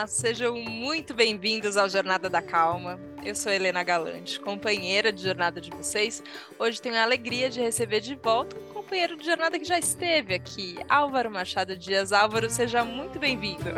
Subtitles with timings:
[0.00, 2.98] Olá, sejam muito bem-vindos ao Jornada da Calma.
[3.22, 6.22] Eu sou Helena Galante, companheira de jornada de vocês.
[6.58, 10.32] Hoje tenho a alegria de receber de volta um companheiro de jornada que já esteve
[10.32, 12.14] aqui, Álvaro Machado Dias.
[12.14, 13.68] Álvaro, seja muito bem-vindo.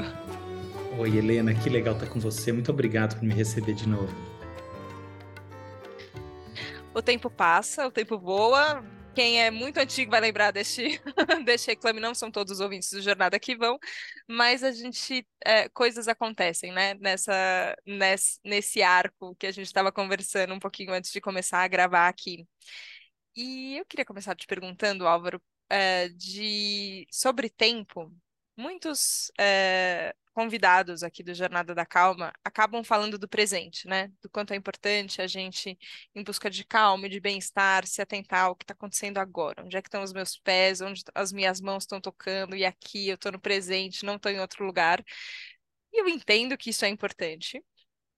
[0.97, 2.53] Oi, Helena, que legal estar com você.
[2.53, 4.15] Muito obrigado por me receber de novo.
[6.95, 8.85] O tempo passa, o tempo voa,
[9.15, 11.01] quem é muito antigo vai lembrar deste,
[11.45, 13.79] deste reclame, não são todos os ouvintes do Jornada que vão,
[14.29, 19.93] mas a gente, é, coisas acontecem, né, nessa, nesse, nesse arco que a gente estava
[19.93, 22.47] conversando um pouquinho antes de começar a gravar aqui.
[23.37, 28.13] E eu queria começar te perguntando, Álvaro, é, de, sobre tempo.
[28.57, 34.09] Muitos é, convidados aqui do Jornada da Calma acabam falando do presente, né?
[34.23, 35.79] Do quanto é importante a gente,
[36.15, 39.63] em busca de calma e de bem-estar, se atentar ao que está acontecendo agora.
[39.65, 43.09] Onde é que estão os meus pés, onde as minhas mãos estão tocando, e aqui
[43.09, 45.05] eu estou no presente, não estou em outro lugar.
[45.93, 47.63] E eu entendo que isso é importante,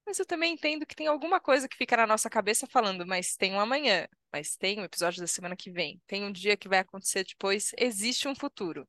[0.06, 3.36] mas eu também entendo que tem alguma coisa que fica na nossa cabeça falando, mas
[3.36, 6.68] tem um amanhã, mas tem um episódio da semana que vem, tem um dia que
[6.68, 8.88] vai acontecer depois, existe um futuro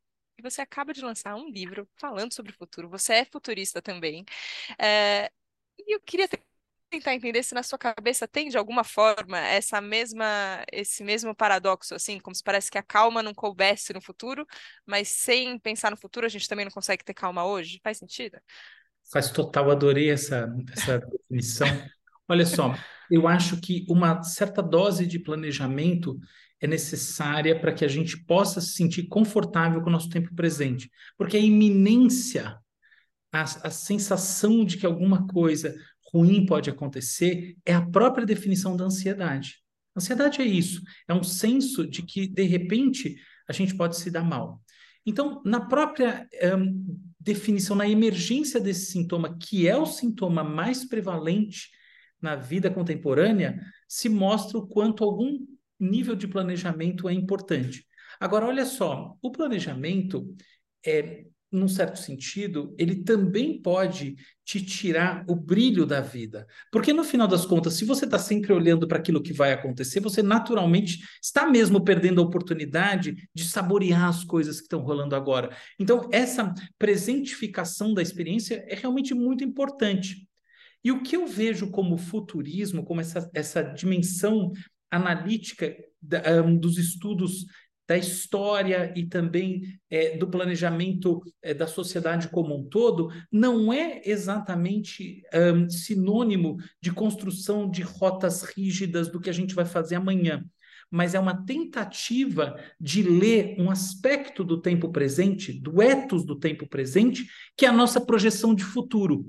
[0.49, 4.25] você acaba de lançar um livro falando sobre o futuro, você é futurista também.
[4.79, 5.31] É,
[5.79, 6.27] e eu queria
[6.89, 11.95] tentar entender se na sua cabeça tem de alguma forma essa mesma esse mesmo paradoxo
[11.95, 14.45] assim, como se parece que a calma não coubesse no futuro,
[14.85, 17.79] mas sem pensar no futuro a gente também não consegue ter calma hoje.
[17.83, 18.37] Faz sentido?
[19.11, 21.67] Faz total, adorei essa essa definição.
[22.27, 22.73] Olha só,
[23.09, 26.17] eu acho que uma certa dose de planejamento
[26.61, 30.89] é necessária para que a gente possa se sentir confortável com o nosso tempo presente.
[31.17, 32.57] Porque a iminência,
[33.31, 35.75] a, a sensação de que alguma coisa
[36.13, 39.57] ruim pode acontecer, é a própria definição da ansiedade.
[39.95, 43.15] Ansiedade é isso, é um senso de que, de repente,
[43.47, 44.61] a gente pode se dar mal.
[45.05, 51.69] Então, na própria um, definição, na emergência desse sintoma, que é o sintoma mais prevalente
[52.21, 55.45] na vida contemporânea, se mostra o quanto algum
[55.79, 57.85] nível de planejamento é importante.
[58.19, 60.35] Agora, olha só, o planejamento,
[60.85, 66.45] é, num certo sentido, ele também pode te tirar o brilho da vida.
[66.71, 69.99] Porque, no final das contas, se você está sempre olhando para aquilo que vai acontecer,
[69.99, 75.55] você naturalmente está mesmo perdendo a oportunidade de saborear as coisas que estão rolando agora.
[75.79, 80.27] Então, essa presentificação da experiência é realmente muito importante.
[80.83, 84.51] E o que eu vejo como futurismo, como essa, essa dimensão
[84.91, 87.45] analítica da, um, dos estudos
[87.87, 94.01] da história e também é, do planejamento é, da sociedade como um todo, não é
[94.03, 100.43] exatamente um, sinônimo de construção de rotas rígidas do que a gente vai fazer amanhã,
[100.89, 106.67] mas é uma tentativa de ler um aspecto do tempo presente, do ethos do tempo
[106.67, 109.25] presente, que é a nossa projeção de futuro.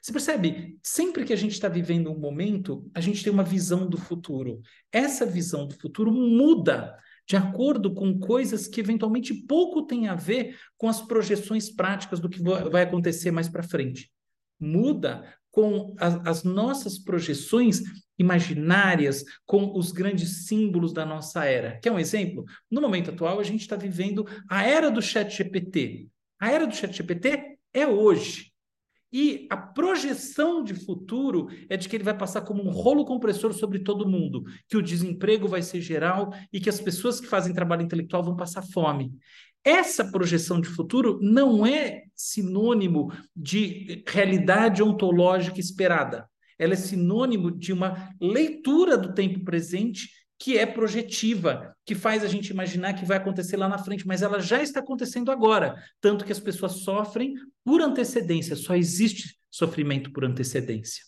[0.00, 0.78] Você percebe?
[0.82, 4.62] Sempre que a gente está vivendo um momento, a gente tem uma visão do futuro.
[4.90, 6.96] Essa visão do futuro muda
[7.28, 12.28] de acordo com coisas que eventualmente pouco têm a ver com as projeções práticas do
[12.28, 14.10] que vai acontecer mais para frente.
[14.58, 17.82] Muda com as, as nossas projeções
[18.18, 21.78] imaginárias, com os grandes símbolos da nossa era.
[21.80, 22.44] Quer um exemplo?
[22.70, 26.08] No momento atual, a gente está vivendo a era do chat GPT.
[26.38, 28.49] A era do chat GPT é hoje.
[29.12, 33.52] E a projeção de futuro é de que ele vai passar como um rolo compressor
[33.52, 37.52] sobre todo mundo, que o desemprego vai ser geral e que as pessoas que fazem
[37.52, 39.12] trabalho intelectual vão passar fome.
[39.64, 46.26] Essa projeção de futuro não é sinônimo de realidade ontológica esperada.
[46.58, 50.08] Ela é sinônimo de uma leitura do tempo presente
[50.40, 54.22] que é projetiva, que faz a gente imaginar que vai acontecer lá na frente, mas
[54.22, 60.10] ela já está acontecendo agora, tanto que as pessoas sofrem por antecedência, só existe sofrimento
[60.10, 61.04] por antecedência.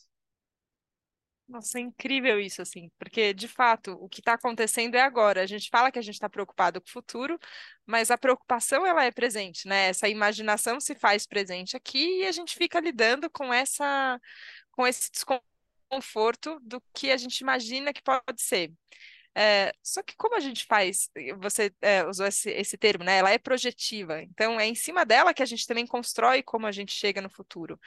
[1.48, 5.42] Nossa, é incrível isso, assim, porque de fato o que está acontecendo é agora.
[5.42, 7.38] A gente fala que a gente está preocupado com o futuro,
[7.86, 9.88] mas a preocupação ela é presente, né?
[9.88, 14.18] Essa imaginação se faz presente aqui e a gente fica lidando com essa,
[14.70, 18.72] com esse desconforto do que a gente imagina que pode ser.
[19.34, 23.18] É, só que como a gente faz, você é, usou esse, esse termo, né?
[23.18, 26.72] Ela é projetiva, então é em cima dela que a gente também constrói como a
[26.72, 27.80] gente chega no futuro.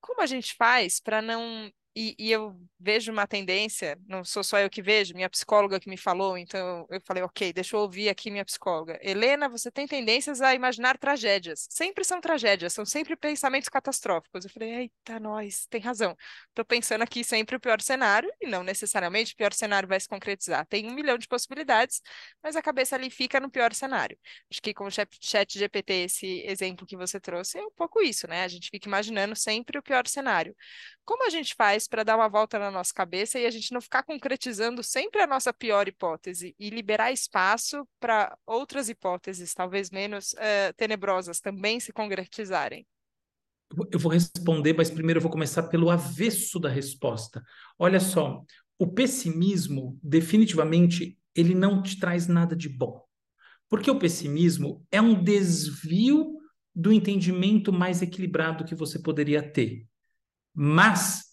[0.00, 4.58] Como a gente faz para não e, e, eu vejo uma tendência, não sou só
[4.58, 8.08] eu que vejo, minha psicóloga que me falou, então eu falei, ok, deixa eu ouvir
[8.08, 8.98] aqui minha psicóloga.
[9.02, 11.66] Helena, você tem tendências a imaginar tragédias.
[11.70, 14.44] Sempre são tragédias, são sempre pensamentos catastróficos.
[14.44, 16.16] Eu falei, eita, nós, tem razão.
[16.48, 20.08] Estou pensando aqui sempre o pior cenário, e não necessariamente o pior cenário vai se
[20.08, 20.66] concretizar.
[20.66, 22.00] Tem um milhão de possibilidades,
[22.42, 24.18] mas a cabeça ali fica no pior cenário.
[24.50, 28.26] Acho que com o chat GPT, esse exemplo que você trouxe, é um pouco isso,
[28.26, 28.44] né?
[28.44, 30.56] A gente fica imaginando sempre o pior cenário.
[31.04, 33.80] Como a gente faz para dar uma volta na nossa cabeça e a gente não
[33.80, 40.32] ficar concretizando sempre a nossa pior hipótese e liberar espaço para outras hipóteses, talvez menos
[40.32, 42.86] uh, tenebrosas, também se concretizarem?
[43.90, 47.42] Eu vou responder, mas primeiro eu vou começar pelo avesso da resposta.
[47.78, 48.44] Olha só,
[48.78, 53.02] o pessimismo, definitivamente, ele não te traz nada de bom.
[53.68, 56.36] Porque o pessimismo é um desvio
[56.74, 59.86] do entendimento mais equilibrado que você poderia ter.
[60.54, 61.24] Mas,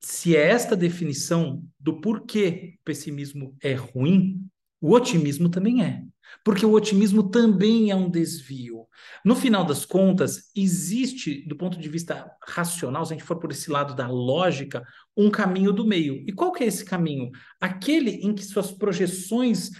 [0.00, 4.46] se é esta definição do porquê o pessimismo é ruim,
[4.80, 6.02] o otimismo também é.
[6.44, 8.86] Porque o otimismo também é um desvio.
[9.24, 13.50] No final das contas, existe, do ponto de vista racional, se a gente for por
[13.50, 14.82] esse lado da lógica,
[15.16, 16.24] um caminho do meio.
[16.26, 17.30] E qual que é esse caminho?
[17.60, 19.70] Aquele em que suas projeções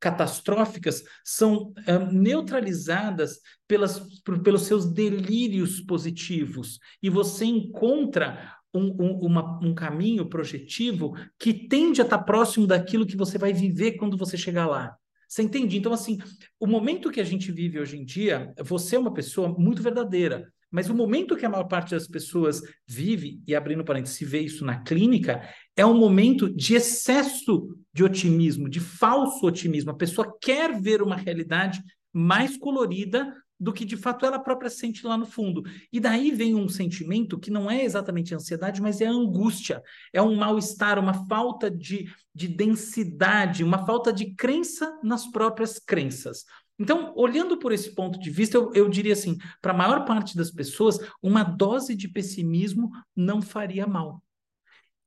[0.00, 4.00] catastróficas são uh, neutralizadas pelas,
[4.42, 12.00] pelos seus delírios positivos e você encontra um, um, uma, um caminho projetivo que tende
[12.00, 14.94] a estar próximo daquilo que você vai viver quando você chegar lá.
[15.28, 15.76] Você entende?
[15.76, 16.18] Então, assim,
[16.60, 20.52] o momento que a gente vive hoje em dia, você é uma pessoa muito verdadeira.
[20.70, 24.40] Mas o momento que a maior parte das pessoas vive, e abrindo parênteses, se vê
[24.40, 29.90] isso na clínica, é um momento de excesso de otimismo, de falso otimismo.
[29.90, 31.82] A pessoa quer ver uma realidade
[32.12, 35.62] mais colorida do que de fato ela própria sente lá no fundo.
[35.92, 40.36] E daí vem um sentimento que não é exatamente ansiedade, mas é angústia, é um
[40.36, 46.44] mal-estar, uma falta de, de densidade, uma falta de crença nas próprias crenças.
[46.78, 50.36] Então, olhando por esse ponto de vista, eu, eu diria assim: para a maior parte
[50.36, 54.22] das pessoas, uma dose de pessimismo não faria mal.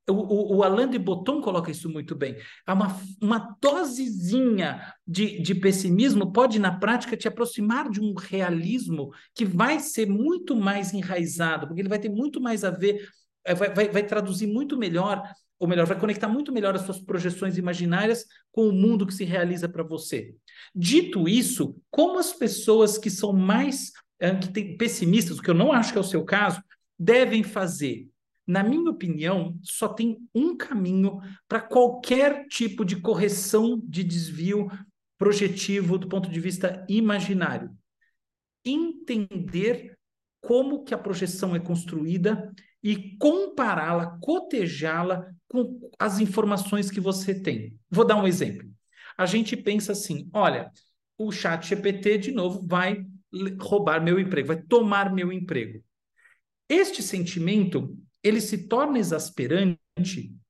[0.10, 2.36] O, o, o Alain de Botton coloca isso muito bem.
[2.68, 9.46] Uma, uma dosezinha de, de pessimismo pode, na prática, te aproximar de um realismo que
[9.46, 13.08] vai ser muito mais enraizado, porque ele vai ter muito mais a ver,
[13.46, 15.22] eh, vai, vai, vai traduzir muito melhor
[15.60, 19.26] ou melhor, vai conectar muito melhor as suas projeções imaginárias com o mundo que se
[19.26, 20.34] realiza para você.
[20.74, 25.56] Dito isso, como as pessoas que são mais é, que têm pessimistas, o que eu
[25.56, 26.64] não acho que é o seu caso,
[26.98, 28.08] devem fazer?
[28.48, 34.68] Na minha opinião, só tem um caminho para qualquer tipo de correção de desvio
[35.18, 37.70] projetivo do ponto de vista imaginário.
[38.66, 39.98] Entender
[40.42, 42.52] como que a projeção é construída
[42.84, 47.78] e compará-la, cotejá-la com as informações que você tem.
[47.90, 48.70] Vou dar um exemplo.
[49.18, 50.72] A gente pensa assim: olha,
[51.18, 53.06] o chat GPT, de novo, vai
[53.60, 55.84] roubar meu emprego, vai tomar meu emprego.
[56.68, 59.80] Este sentimento, ele se torna exasperante,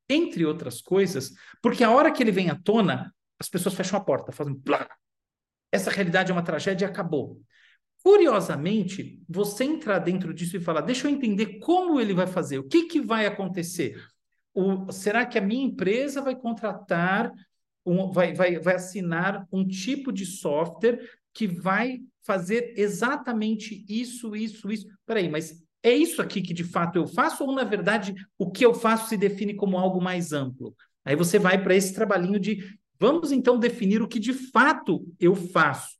[0.07, 4.03] entre outras coisas, porque a hora que ele vem à tona, as pessoas fecham a
[4.03, 4.89] porta, fazem plá.
[5.71, 7.39] Essa realidade é uma tragédia e acabou.
[8.03, 12.63] Curiosamente, você entrar dentro disso e falar, deixa eu entender como ele vai fazer, o
[12.63, 13.95] que, que vai acontecer.
[14.53, 17.31] O, será que a minha empresa vai contratar,
[17.85, 20.99] um, vai, vai, vai assinar um tipo de software
[21.33, 24.87] que vai fazer exatamente isso, isso, isso?
[25.05, 28.65] Peraí, mas é isso aqui que de fato eu faço, ou na verdade o que
[28.65, 30.75] eu faço se define como algo mais amplo?
[31.03, 35.35] Aí você vai para esse trabalhinho de vamos então definir o que de fato eu
[35.35, 35.98] faço.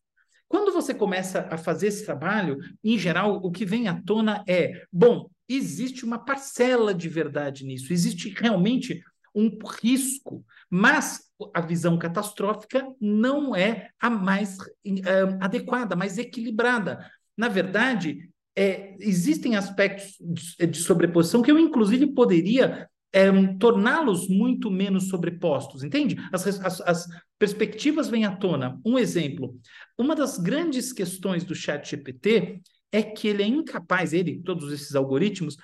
[0.50, 4.84] Quando você começa a fazer esse trabalho, em geral, o que vem à tona é:
[4.91, 9.01] bom, existe uma parcela de verdade nisso, existe realmente
[9.34, 11.22] um risco, mas
[11.53, 17.10] a visão catastrófica não é a mais uh, adequada, mais equilibrada.
[17.38, 24.70] Na verdade, é, existem aspectos de, de sobreposição que eu, inclusive, poderia é, torná-los muito
[24.70, 26.16] menos sobrepostos, entende?
[26.32, 28.80] As, as, as, perspectivas vêm à tona.
[28.86, 29.58] Um exemplo:
[29.98, 32.62] uma das grandes questões do Chat GPT
[32.92, 35.58] é que ele é incapaz, ele, todos esses algoritmos,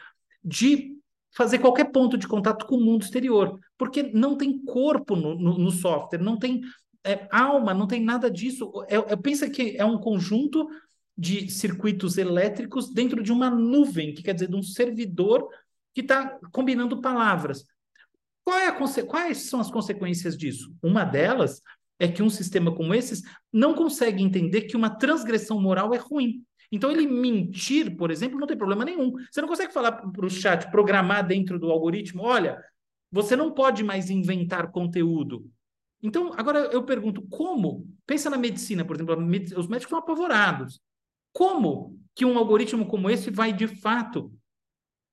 [0.44, 0.96] de
[1.36, 5.58] fazer qualquer ponto de contato com o mundo exterior, porque não tem corpo no, no,
[5.58, 6.62] no software, não tem
[7.04, 8.72] é, alma, não tem nada disso.
[8.88, 10.68] É, é, pensa que é um conjunto
[11.18, 15.48] de circuitos elétricos dentro de uma nuvem, que quer dizer, de um servidor
[15.96, 17.66] que está combinando palavras.
[18.48, 18.72] É
[19.04, 20.75] quais são as consequências disso?
[20.84, 21.62] Uma delas
[21.98, 26.44] é que um sistema como esses não consegue entender que uma transgressão moral é ruim.
[26.72, 29.14] Então, ele mentir, por exemplo, não tem problema nenhum.
[29.32, 32.62] Você não consegue falar para o chat, programar dentro do algoritmo, olha,
[33.10, 35.50] você não pode mais inventar conteúdo.
[36.04, 37.88] Então, agora eu pergunto, como?
[38.06, 40.82] Pensa na medicina, por exemplo, os médicos estão apavorados.
[41.32, 44.32] Como que um algoritmo como esse vai, de fato,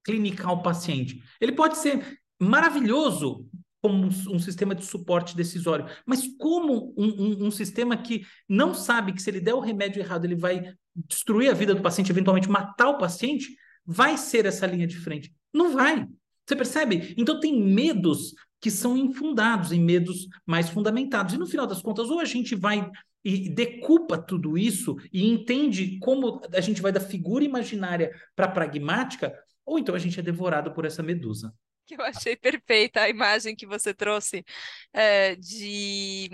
[0.04, 1.22] clinicar o paciente?
[1.40, 3.48] Ele pode ser maravilhoso
[3.82, 5.86] como um, um, sistema de suporte decisório.
[6.06, 10.00] Mas como um, um, um, sistema que não sabe que se ele der o remédio
[10.00, 14.66] errado, ele vai destruir a vida do paciente, eventualmente matar o paciente, vai ser essa
[14.66, 15.34] linha de frente?
[15.52, 16.06] Não vai.
[16.46, 17.14] Você percebe?
[17.18, 21.34] Então tem medos que são infundados, em medos mais fundamentados.
[21.34, 22.88] E no final das contas, ou a gente vai
[23.24, 28.50] e decupa tudo isso e entende como a gente vai da figura imaginária para a
[28.50, 29.32] pragmática,
[29.64, 31.54] ou então a gente é devorado por essa medusa
[31.84, 34.44] que eu achei perfeita a imagem que você trouxe
[34.92, 36.30] é, de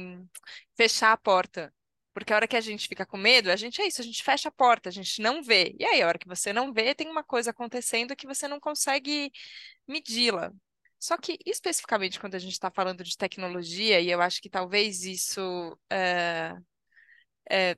[0.77, 1.73] fechar a porta.
[2.13, 4.23] Porque a hora que a gente fica com medo, a gente é isso, a gente
[4.25, 5.75] fecha a porta, a gente não vê.
[5.79, 8.59] E aí, a hora que você não vê, tem uma coisa acontecendo que você não
[8.59, 9.31] consegue
[9.87, 10.53] medi-la.
[10.99, 15.05] Só que, especificamente, quando a gente está falando de tecnologia, e eu acho que talvez
[15.05, 15.79] isso.
[15.91, 16.55] É,
[17.51, 17.77] é,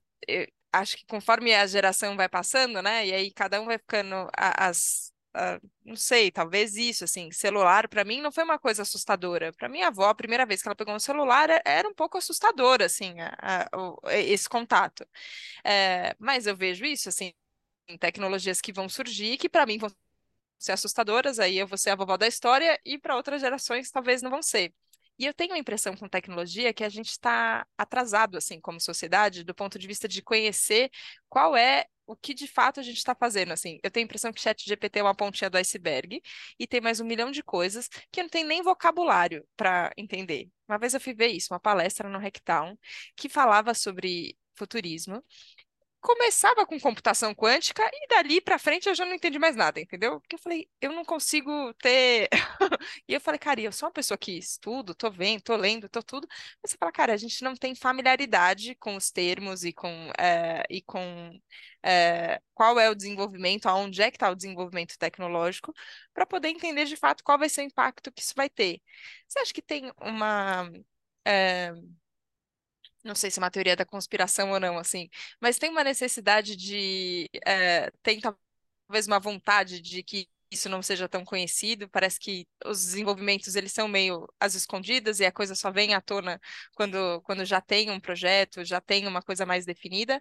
[0.73, 3.07] acho que conforme a geração vai passando, né?
[3.07, 4.29] E aí cada um vai ficando.
[4.37, 9.53] As, Uh, não sei, talvez isso, assim, celular para mim não foi uma coisa assustadora.
[9.53, 12.83] Para minha avó, a primeira vez que ela pegou um celular era um pouco assustador,
[12.83, 13.69] assim, a,
[14.05, 15.07] a, esse contato.
[15.65, 17.33] É, mas eu vejo isso, assim,
[18.01, 19.91] tecnologias que vão surgir, que para mim vão
[20.59, 24.23] ser assustadoras, aí eu vou ser a vovó da história, e para outras gerações talvez
[24.23, 24.75] não vão ser.
[25.19, 29.45] E eu tenho a impressão com tecnologia que a gente está atrasado, assim, como sociedade,
[29.45, 30.91] do ponto de vista de conhecer
[31.29, 33.79] qual é o que de fato a gente está fazendo, assim.
[33.83, 36.21] Eu tenho a impressão que chat GPT é uma pontinha do iceberg
[36.59, 40.51] e tem mais um milhão de coisas que não tem nem vocabulário para entender.
[40.69, 42.77] Uma vez eu fui ver isso, uma palestra no Hacktown,
[43.17, 45.25] que falava sobre futurismo
[46.01, 50.21] começava com computação quântica e dali para frente eu já não entendi mais nada, entendeu?
[50.21, 52.29] Porque eu falei, eu não consigo ter.
[53.09, 56.03] e eu falei, cara, eu sou uma pessoa que estudo, tô vendo, tô lendo, tô
[56.03, 56.27] tudo.
[56.63, 60.65] Mas você fala, cara, a gente não tem familiaridade com os termos e com, é,
[60.71, 61.31] e com
[61.83, 65.73] é, qual é o desenvolvimento, aonde é que está o desenvolvimento tecnológico,
[66.15, 68.81] para poder entender de fato qual vai ser o impacto que isso vai ter.
[69.29, 70.71] Você acha que tem uma.
[71.27, 71.73] É,
[73.05, 75.09] não sei se é uma teoria da conspiração ou não, assim,
[75.41, 81.09] mas tem uma necessidade de, é, tem talvez uma vontade de que isso não seja
[81.09, 85.71] tão conhecido, parece que os desenvolvimentos eles são meio às escondidas e a coisa só
[85.71, 86.41] vem à tona
[86.75, 90.21] quando, quando já tem um projeto, já tem uma coisa mais definida,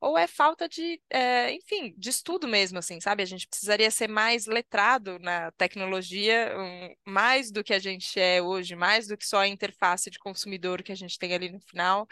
[0.00, 3.22] ou é falta de, é, enfim, de estudo mesmo, assim, sabe?
[3.22, 8.42] A gente precisaria ser mais letrado na tecnologia, um, mais do que a gente é
[8.42, 11.60] hoje, mais do que só a interface de consumidor que a gente tem ali no
[11.60, 12.06] final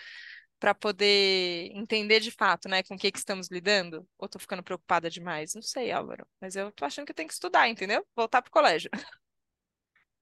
[0.59, 4.07] para poder entender de fato, né, com o que, que estamos lidando?
[4.19, 5.55] Ou estou ficando preocupada demais?
[5.55, 8.05] Não sei, Álvaro, mas eu tô achando que eu tenho que estudar, entendeu?
[8.17, 8.91] Voltar para o colégio.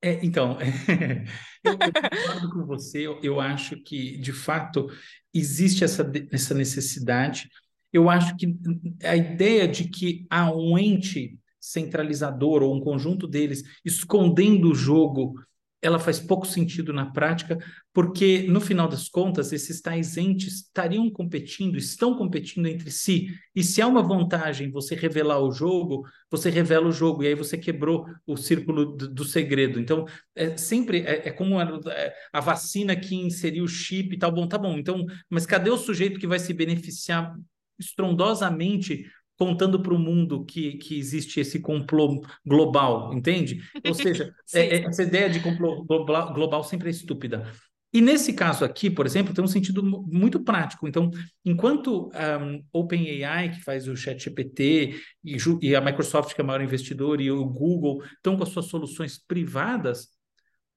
[0.03, 0.59] É, então,
[1.65, 4.89] eu, eu, concordo com você, eu, eu, acho que, de fato,
[5.33, 7.49] existe essa, essa necessidade.
[7.91, 8.55] Eu acho que
[9.03, 15.35] a ideia de que há um ente centralizador ou um conjunto deles escondendo o jogo
[15.83, 17.59] ela faz pouco sentido na prática,
[17.93, 23.29] porque, no final das contas, esses tais entes estariam competindo, estão competindo entre si.
[23.55, 27.35] E se há uma vantagem você revelar o jogo, você revela o jogo, e aí
[27.35, 29.79] você quebrou o círculo do, do segredo.
[29.79, 34.19] Então, é, sempre é, é como a, é, a, vacina que inseriu o chip e
[34.19, 34.33] tal.
[34.33, 37.35] Bom, tá bom, então, mas cadê o sujeito que vai se beneficiar
[37.79, 39.05] estrondosamente
[39.39, 43.61] contando para o mundo que, que existe esse complô global, entende?
[43.87, 47.51] Ou seja, é, é, essa ideia de complô global, global sempre é estúpida.
[47.93, 50.87] E nesse caso aqui, por exemplo, tem um sentido muito prático.
[50.87, 51.11] Então,
[51.45, 52.11] enquanto
[52.43, 57.21] um, OpenAI, que faz o ChatGPT, e, e a Microsoft, que é o maior investidor,
[57.21, 60.09] e o Google estão com as suas soluções privadas,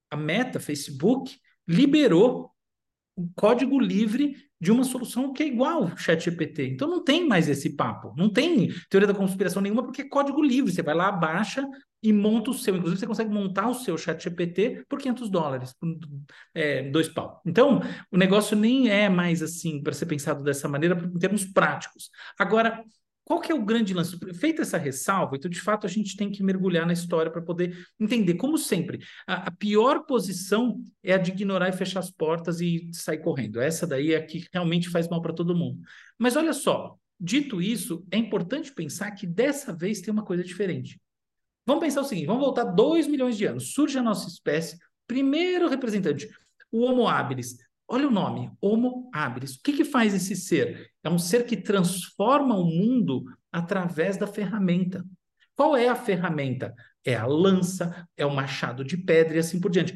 [0.10, 1.36] a Meta, Facebook,
[1.68, 2.52] liberou
[3.16, 6.68] o código livre de uma solução que é igual ao ChatGPT.
[6.68, 10.42] Então não tem mais esse papo, não tem teoria da conspiração nenhuma, porque é código
[10.42, 10.72] livre.
[10.72, 11.66] Você vai lá, baixa
[12.02, 12.76] e monta o seu.
[12.76, 15.90] Inclusive, você consegue montar o seu ChatGPT por 500 dólares, por
[16.54, 17.42] é, dois pau.
[17.46, 22.10] Então, o negócio nem é mais assim para ser pensado dessa maneira em termos práticos.
[22.38, 22.84] Agora,
[23.30, 24.18] qual que é o grande lance?
[24.34, 27.78] Feita essa ressalva, então, de fato, a gente tem que mergulhar na história para poder
[28.00, 28.34] entender.
[28.34, 32.90] Como sempre, a, a, pior posição é a de ignorar e fechar as portas e
[32.92, 33.62] sair correndo.
[33.62, 35.80] Essa daí é a que realmente faz mal para todo mundo.
[36.18, 41.00] Mas olha só, dito isso, é importante pensar que dessa vez tem uma coisa diferente.
[41.68, 43.74] Vamos pensar o seguinte, vamos voltar dois milhões de anos.
[43.74, 46.28] Surge a nossa espécie, primeiro representante,
[46.72, 47.58] o Homo habilis.
[47.88, 49.54] Olha o nome, Homo habilis.
[49.54, 50.89] O que, que faz esse ser?
[51.04, 55.06] É um ser que transforma o mundo através da ferramenta.
[55.56, 56.74] Qual é a ferramenta?
[57.04, 59.94] É a lança, é o machado de pedra e assim por diante.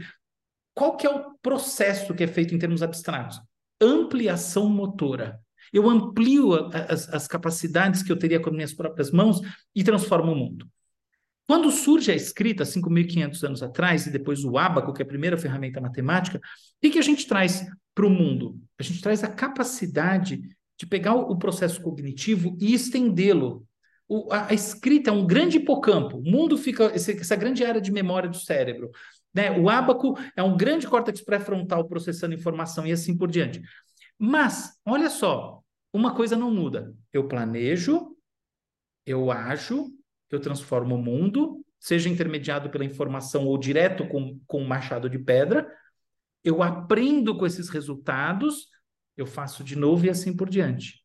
[0.74, 3.40] Qual que é o processo que é feito em termos abstratos?
[3.80, 5.40] Ampliação motora.
[5.72, 6.54] Eu amplio
[6.90, 9.42] as, as capacidades que eu teria com as minhas próprias mãos
[9.76, 10.68] e transformo o mundo.
[11.46, 15.38] Quando surge a escrita, 5.500 anos atrás, e depois o ábaco, que é a primeira
[15.38, 16.42] ferramenta matemática, o
[16.82, 18.60] que, que a gente traz para o mundo?
[18.80, 20.42] A gente traz a capacidade
[20.78, 23.66] de pegar o processo cognitivo e estendê-lo.
[24.32, 26.18] A, a, escrita é um grande hipocampo.
[26.18, 28.90] O mundo fica essa grande área de memória do cérebro.
[29.34, 29.52] Né?
[29.52, 33.62] O ábaco é um grande córtex pré-frontal processando informação e assim por diante.
[34.18, 35.62] Mas, olha só,
[35.92, 36.94] uma coisa não muda.
[37.12, 38.16] Eu planejo,
[39.06, 39.92] eu ajo,
[40.30, 45.20] eu transformo o mundo, seja intermediado pela informação ou direto com, com o machado de
[45.20, 45.68] pedra,
[46.44, 48.68] eu aprendo com esses resultados,
[49.18, 51.04] eu faço de novo e assim por diante.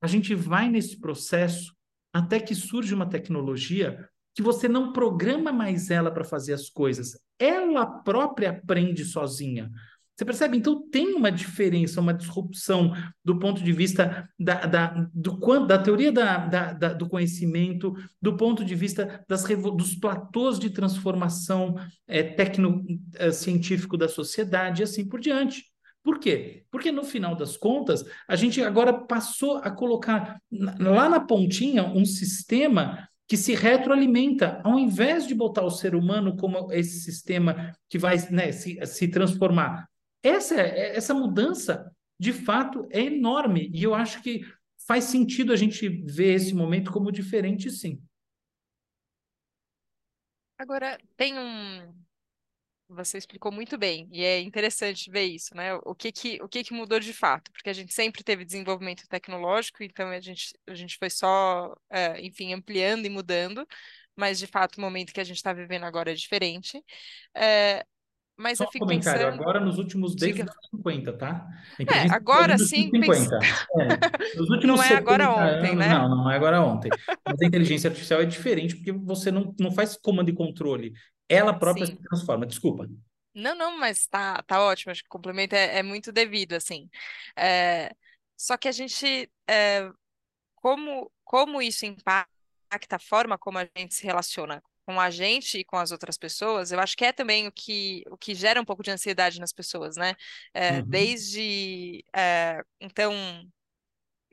[0.00, 1.74] A gente vai nesse processo
[2.12, 7.18] até que surge uma tecnologia que você não programa mais ela para fazer as coisas,
[7.38, 9.70] ela própria aprende sozinha.
[10.16, 10.56] Você percebe?
[10.56, 12.92] Então tem uma diferença, uma disrupção
[13.24, 17.92] do ponto de vista da, da, do, da teoria da, da, da, do conhecimento,
[18.22, 21.74] do ponto de vista das, dos platôs de transformação
[22.06, 25.64] é, tecno-científico da sociedade e assim por diante.
[26.04, 26.66] Por quê?
[26.70, 30.38] Porque no final das contas, a gente agora passou a colocar
[30.78, 36.36] lá na pontinha um sistema que se retroalimenta, ao invés de botar o ser humano
[36.36, 39.88] como esse sistema que vai né, se, se transformar.
[40.22, 44.42] Essa, essa mudança, de fato, é enorme, e eu acho que
[44.86, 47.98] faz sentido a gente ver esse momento como diferente, sim.
[50.58, 52.03] Agora, tem um,
[52.88, 55.74] você explicou muito bem, e é interessante ver isso, né?
[55.84, 57.50] O que que, o que que mudou de fato?
[57.52, 62.20] Porque a gente sempre teve desenvolvimento tecnológico, então a gente, a gente foi só, é,
[62.20, 63.66] enfim, ampliando e mudando,
[64.16, 66.82] mas de fato o momento que a gente está vivendo agora é diferente.
[67.34, 67.84] É,
[68.36, 69.40] mas Só eu fico um comentário, pensando...
[69.40, 71.46] agora nos últimos desde os 50, tá?
[71.78, 73.38] É, agora sim, 50.
[73.78, 75.88] É, nos últimos não é agora ontem, anos, né?
[75.88, 76.90] Não, não é agora ontem.
[77.24, 80.92] Mas a inteligência artificial é diferente porque você não, não faz comando e controle.
[81.28, 81.96] Ela própria sim.
[81.96, 82.46] se transforma.
[82.46, 82.88] Desculpa.
[83.34, 84.92] Não, não, mas tá, tá ótimo.
[84.92, 86.88] Acho que o complemento é, é muito devido, assim.
[87.36, 87.90] É,
[88.36, 89.90] só que a gente, é,
[90.54, 92.28] como, como isso impacta
[92.90, 96.70] a forma como a gente se relaciona com a gente e com as outras pessoas,
[96.70, 99.52] eu acho que é também o que, o que gera um pouco de ansiedade nas
[99.52, 100.14] pessoas, né?
[100.52, 100.86] É, uhum.
[100.86, 103.12] Desde, é, então,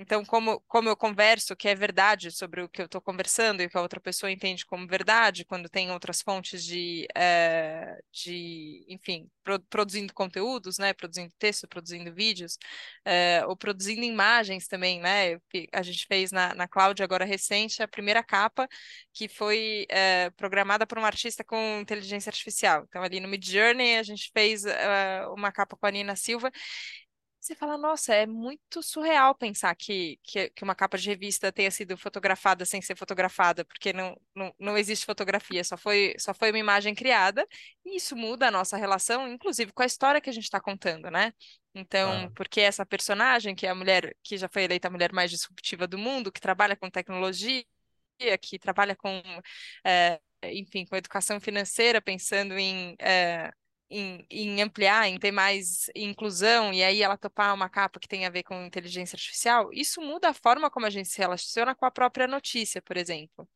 [0.01, 3.69] então, como, como eu converso que é verdade sobre o que eu estou conversando e
[3.69, 9.29] que a outra pessoa entende como verdade, quando tem outras fontes de, é, de enfim,
[9.43, 12.57] pro, produzindo conteúdos, né, produzindo texto, produzindo vídeos,
[13.05, 15.37] é, ou produzindo imagens também, né,
[15.71, 18.67] a gente fez na, na Cloud agora recente a primeira capa
[19.13, 22.85] que foi é, programada por um artista com inteligência artificial.
[22.89, 24.63] Então, ali no Midjourney, a gente fez
[25.33, 26.51] uma capa com a Nina Silva
[27.41, 31.71] você fala, nossa, é muito surreal pensar que, que, que, uma capa de revista tenha
[31.71, 36.51] sido fotografada sem ser fotografada, porque não, não, não existe fotografia, só foi, só foi
[36.51, 37.47] uma imagem criada,
[37.83, 41.09] e isso muda a nossa relação, inclusive com a história que a gente está contando,
[41.09, 41.33] né?
[41.73, 42.31] Então, ah.
[42.35, 45.87] porque essa personagem, que é a mulher que já foi eleita a mulher mais disruptiva
[45.87, 47.65] do mundo, que trabalha com tecnologia,
[48.39, 49.21] que trabalha com,
[49.83, 53.51] é, enfim, com educação financeira, pensando em é,
[53.91, 58.25] em, em, ampliar, em ter mais inclusão, e aí ela topar uma capa que tem
[58.25, 61.85] a ver com inteligência artificial, isso muda a forma como a gente se relaciona com
[61.85, 63.47] a própria notícia, por exemplo.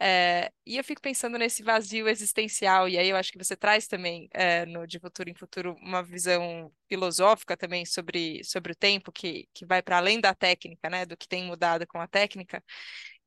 [0.00, 3.86] É, e eu fico pensando nesse vazio existencial, e aí eu acho que você traz
[3.86, 9.12] também é, no De Futuro em Futuro uma visão filosófica também sobre, sobre o tempo,
[9.12, 12.62] que, que vai para além da técnica, né, do que tem mudado com a técnica,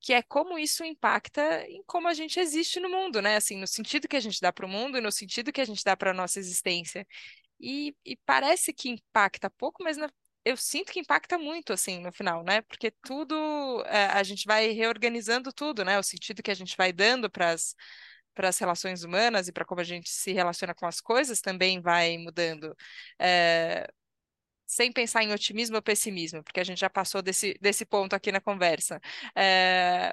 [0.03, 3.37] que é como isso impacta em como a gente existe no mundo, né?
[3.37, 5.83] Assim, no sentido que a gente dá para o mundo no sentido que a gente
[5.83, 7.07] dá para a nossa existência.
[7.59, 10.09] E, e, parece que impacta pouco, mas na,
[10.45, 12.61] eu sinto que impacta muito, assim, no final, né?
[12.63, 13.35] Porque tudo,
[13.87, 15.97] é, a gente vai reorganizando tudo, né?
[15.99, 17.75] O sentido que a gente vai dando para as
[18.33, 21.79] para as relações humanas e para como a gente se relaciona com as coisas também
[21.81, 22.75] vai mudando.
[23.19, 23.87] É,
[24.73, 28.31] sem pensar em otimismo ou pessimismo, porque a gente já passou desse, desse ponto aqui
[28.31, 28.99] na conversa.
[29.35, 30.11] É,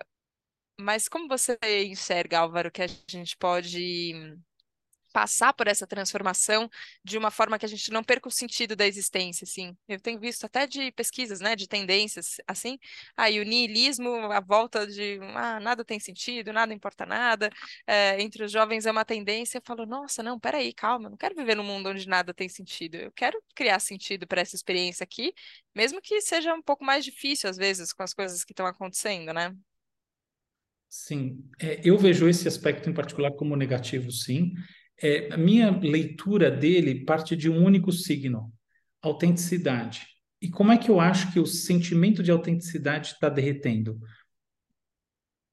[0.81, 4.14] mas como você enxerga, Álvaro, que a gente pode
[5.12, 6.68] passar por essa transformação
[7.05, 9.77] de uma forma que a gente não perca o sentido da existência, assim.
[9.88, 12.79] Eu tenho visto até de pesquisas, né, de tendências, assim,
[13.16, 17.51] aí o niilismo, a volta de, ah, nada tem sentido, nada importa nada,
[17.87, 21.16] é, entre os jovens é uma tendência, eu falo, nossa, não, peraí, calma, eu não
[21.18, 25.05] quero viver num mundo onde nada tem sentido, eu quero criar sentido para essa experiência
[25.05, 25.33] aqui,
[25.75, 29.33] mesmo que seja um pouco mais difícil, às vezes, com as coisas que estão acontecendo,
[29.33, 29.55] né?
[30.88, 34.53] Sim, é, eu vejo esse aspecto em particular como negativo, sim.
[35.02, 38.52] É, a minha leitura dele parte de um único signo,
[39.00, 40.06] autenticidade.
[40.40, 43.98] E como é que eu acho que o sentimento de autenticidade está derretendo?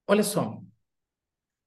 [0.07, 0.61] Olha só,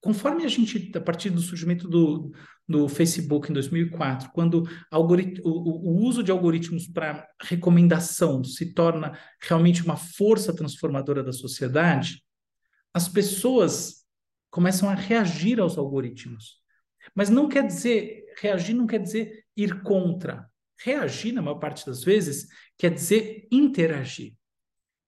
[0.00, 2.32] conforme a gente, a partir do surgimento do,
[2.66, 9.82] do Facebook em 2004, quando o, o, uso de algoritmos para recomendação se torna realmente
[9.82, 12.22] uma força transformadora da sociedade,
[12.94, 14.04] as pessoas
[14.50, 16.60] começam a reagir aos algoritmos.
[17.14, 20.48] Mas não quer dizer, reagir não quer dizer ir contra.
[20.78, 24.34] Reagir, na maior parte das vezes, quer dizer interagir.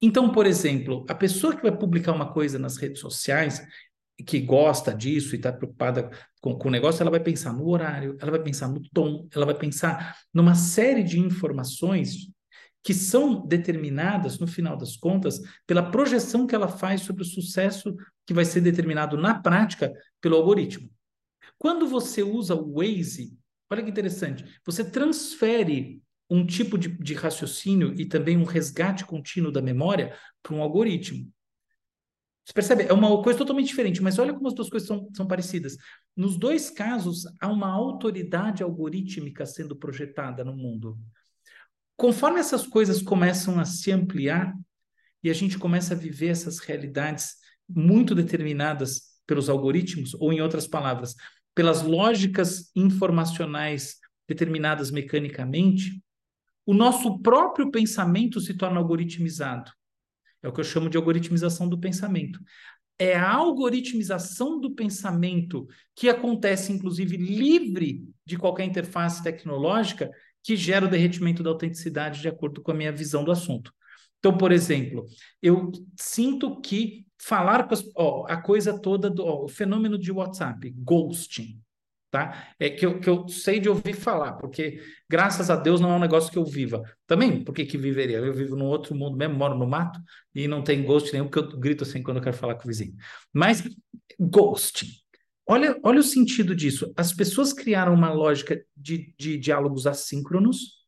[0.01, 3.65] Então, por exemplo, a pessoa que vai publicar uma coisa nas redes sociais,
[4.27, 8.17] que gosta disso e está preocupada com, com o negócio, ela vai pensar no horário,
[8.21, 12.29] ela vai pensar no tom, ela vai pensar numa série de informações
[12.83, 17.95] que são determinadas, no final das contas, pela projeção que ela faz sobre o sucesso
[18.27, 20.91] que vai ser determinado na prática pelo algoritmo.
[21.63, 23.39] Quando você usa o Waze,
[23.71, 29.53] olha que interessante, você transfere um tipo de, de raciocínio e também um resgate contínuo
[29.53, 31.33] da memória para um algoritmo.
[32.45, 32.83] Você percebe?
[32.83, 35.77] É uma coisa totalmente diferente, mas olha como as duas coisas são, são parecidas.
[36.17, 40.99] Nos dois casos, há uma autoridade algorítmica sendo projetada no mundo.
[41.97, 44.53] Conforme essas coisas começam a se ampliar
[45.23, 47.37] e a gente começa a viver essas realidades
[47.69, 51.15] muito determinadas pelos algoritmos, ou em outras palavras,
[51.55, 53.97] pelas lógicas informacionais
[54.29, 56.03] determinadas mecanicamente,
[56.65, 59.71] o nosso próprio pensamento se torna algoritmizado.
[60.43, 62.41] É o que eu chamo de algoritmização do pensamento.
[62.99, 70.11] É a algoritmização do pensamento que acontece, inclusive, livre de qualquer interface tecnológica,
[70.43, 73.73] que gera o derretimento da autenticidade de acordo com a minha visão do assunto.
[74.19, 75.05] Então, por exemplo,
[75.41, 80.11] eu sinto que falar com as, ó, a coisa toda do ó, o fenômeno de
[80.11, 81.61] WhatsApp, ghosting,
[82.11, 82.49] tá?
[82.59, 85.97] É que eu, que eu sei de ouvir falar, porque graças a Deus não é
[85.97, 86.83] um negócio que eu viva.
[87.07, 88.19] Também, por que que viveria?
[88.19, 90.01] Eu vivo num outro mundo mesmo, moro no mato
[90.35, 92.69] e não tem ghost nenhum, porque eu grito assim quando eu quero falar com o
[92.69, 92.95] vizinho.
[93.33, 93.63] Mas
[94.19, 94.89] ghosting.
[95.47, 96.93] Olha, olha o sentido disso.
[96.97, 100.83] As pessoas criaram uma lógica de, de diálogos assíncronos,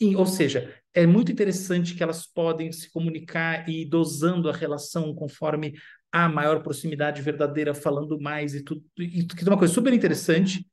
[0.00, 4.52] e, ou seja, é muito interessante que elas podem se comunicar e ir dosando a
[4.52, 5.74] relação conforme
[6.10, 10.66] a maior proximidade verdadeira, falando mais e tudo, e que é uma coisa super interessante.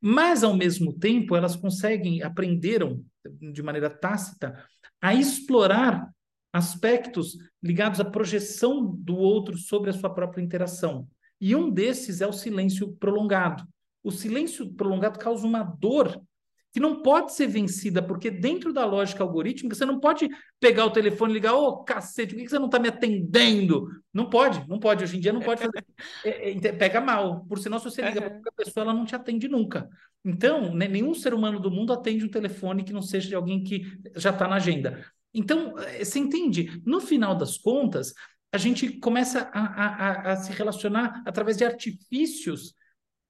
[0.00, 3.04] Mas, ao mesmo tempo, elas conseguem, aprenderam
[3.52, 4.64] de maneira tácita,
[5.00, 6.08] a explorar
[6.52, 11.08] aspectos ligados à projeção do outro sobre a sua própria interação.
[11.40, 13.64] E um desses é o silêncio prolongado.
[14.02, 16.20] O silêncio prolongado causa uma dor
[16.78, 20.28] que não pode ser vencida, porque dentro da lógica algorítmica, você não pode
[20.60, 23.88] pegar o telefone e ligar, ô oh, cacete, por que você não está me atendendo?
[24.14, 25.84] Não pode, não pode, hoje em dia não pode fazer.
[26.24, 29.14] É, é, pega mal, por sinal, se você liga para a pessoa, ela não te
[29.14, 29.88] atende nunca.
[30.24, 33.64] Então, né, nenhum ser humano do mundo atende um telefone que não seja de alguém
[33.64, 33.82] que
[34.14, 35.04] já está na agenda.
[35.34, 36.80] Então, é, você entende?
[36.86, 38.14] No final das contas,
[38.52, 42.74] a gente começa a, a, a, se relacionar através de artifícios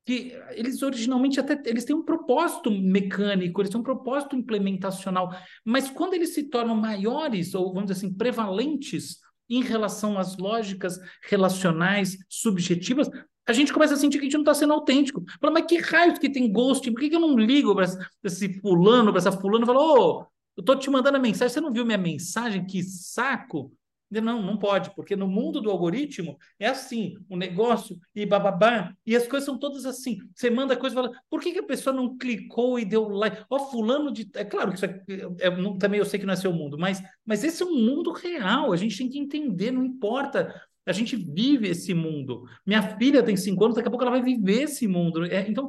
[0.09, 5.31] que eles originalmente até eles têm um propósito mecânico, eles têm um propósito implementacional,
[5.63, 9.19] mas quando eles se tornam maiores ou vamos dizer assim prevalentes
[9.51, 13.11] em relação às lógicas relacionais subjetivas,
[13.47, 15.23] a gente começa a sentir que a gente não está sendo autêntico.
[15.39, 16.91] Fala, mas que raios que tem ghost?
[16.91, 17.85] Por que, que eu não ligo para
[18.25, 19.67] esse fulano, para essa fulano?
[19.67, 22.65] Fala, ô, eu estou te mandando a mensagem, você não viu minha mensagem?
[22.65, 23.71] Que saco!
[24.11, 29.15] Não, não pode, porque no mundo do algoritmo é assim, o negócio e bababá, e
[29.15, 30.19] as coisas são todas assim.
[30.35, 33.45] Você manda coisa e fala, por que, que a pessoa não clicou e deu like?
[33.51, 34.31] Ó, oh, fulano de.
[34.35, 35.03] É claro que isso é,
[35.41, 38.13] é, também eu sei que não é seu mundo, mas, mas esse é um mundo
[38.13, 40.55] real, a gente tem que entender, não importa.
[40.87, 42.45] A gente vive esse mundo.
[42.65, 45.23] Minha filha tem cinco anos, daqui a pouco ela vai viver esse mundo.
[45.27, 45.69] É, então,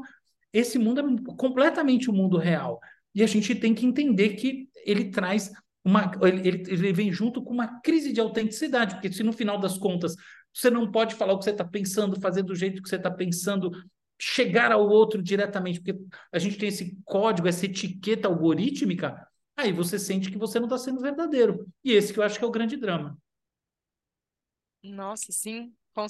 [0.53, 2.79] esse mundo é completamente o mundo real.
[3.13, 5.51] E a gente tem que entender que ele traz
[5.83, 9.77] uma, ele, ele vem junto com uma crise de autenticidade, porque se no final das
[9.77, 10.15] contas
[10.53, 13.11] você não pode falar o que você está pensando, fazer do jeito que você está
[13.11, 13.71] pensando,
[14.19, 15.99] chegar ao outro diretamente, porque
[16.31, 20.77] a gente tem esse código, essa etiqueta algorítmica, aí você sente que você não está
[20.77, 21.65] sendo verdadeiro.
[21.83, 23.17] E esse que eu acho que é o grande drama.
[24.83, 26.05] Nossa, sim, com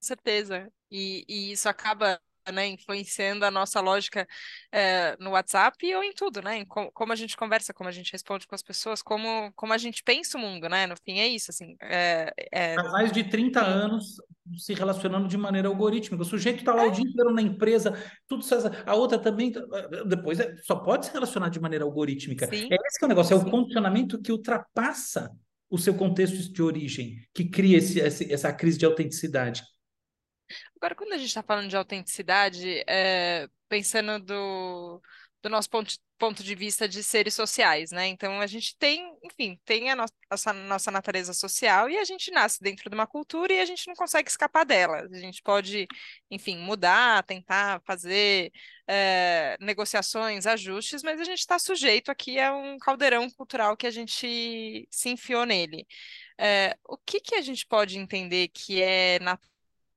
[0.00, 0.70] certeza.
[0.90, 2.20] E, e isso acaba
[2.52, 4.26] né, influenciando a nossa lógica
[4.72, 6.58] é, no WhatsApp ou em tudo, né?
[6.58, 9.72] Em com, como a gente conversa, como a gente responde com as pessoas, como, como
[9.72, 10.86] a gente pensa o mundo, né?
[10.86, 11.76] No fim é isso, assim.
[11.80, 12.74] É, é...
[12.78, 14.16] Há mais de 30 anos
[14.58, 16.22] se relacionando de maneira algorítmica.
[16.22, 16.90] O sujeito está lá o é.
[16.90, 17.96] dia inteiro na empresa,
[18.28, 18.44] tudo
[18.86, 19.52] a outra também,
[20.06, 22.46] depois é, só pode se relacionar de maneira algorítmica.
[22.46, 22.68] Sim.
[22.70, 25.30] É esse que é o negócio, é o condicionamento que ultrapassa
[25.70, 29.62] o seu contexto de origem, que cria esse, essa crise de autenticidade.
[30.76, 35.00] Agora, quando a gente está falando de autenticidade, é, pensando do,
[35.42, 38.06] do nosso ponto, ponto de vista de seres sociais, né?
[38.06, 42.30] Então, a gente tem, enfim, tem a, no, a nossa natureza social e a gente
[42.30, 45.06] nasce dentro de uma cultura e a gente não consegue escapar dela.
[45.10, 45.86] A gente pode,
[46.30, 48.52] enfim, mudar, tentar fazer
[48.86, 53.90] é, negociações, ajustes, mas a gente está sujeito aqui a um caldeirão cultural que a
[53.90, 55.86] gente se enfiou nele.
[56.38, 59.53] É, o que que a gente pode entender que é natural?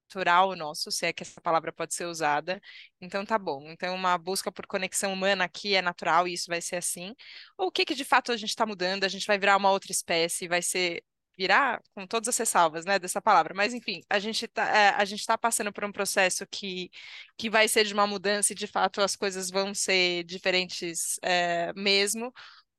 [0.07, 2.61] Natural nosso, se é que essa palavra pode ser usada.
[3.01, 3.69] Então tá bom.
[3.69, 7.13] Então uma busca por conexão humana aqui é natural e isso vai ser assim.
[7.57, 9.03] Ou o que que de fato a gente está mudando?
[9.03, 11.03] A gente vai virar uma outra espécie, vai ser
[11.37, 13.53] virar com todas as ressalvas, né, dessa palavra.
[13.53, 16.89] Mas enfim, a gente está é, a gente tá passando por um processo que
[17.37, 21.71] que vai ser de uma mudança e de fato as coisas vão ser diferentes é,
[21.73, 22.33] mesmo.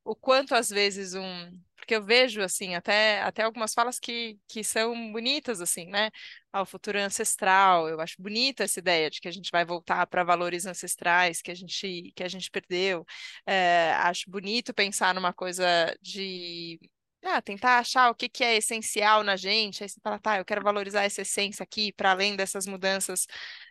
[0.05, 4.63] O quanto às vezes um porque eu vejo assim até até algumas falas que, que
[4.63, 6.11] são bonitas assim, né?
[6.51, 10.25] Ao futuro ancestral, eu acho bonita essa ideia de que a gente vai voltar para
[10.25, 13.05] valores ancestrais que a gente que a gente perdeu.
[13.47, 15.65] É, acho bonito pensar numa coisa
[16.01, 16.81] de
[17.25, 20.45] ah, tentar achar o que, que é essencial na gente, aí você fala, tá, eu
[20.45, 23.27] quero valorizar essa essência aqui, para além dessas mudanças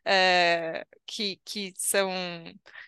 [0.06, 2.12] é, que, que são